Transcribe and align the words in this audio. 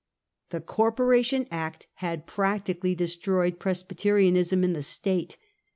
The 0.49 0.61
Corporation 0.61 1.47
Act 1.51 1.85
had 1.97 2.25
practically 2.25 2.95
destroyed 2.95 3.59
Pres 3.59 3.83
byterianism 3.83 4.63
in 4.63 4.73
the 4.73 4.81
State. 4.81 5.37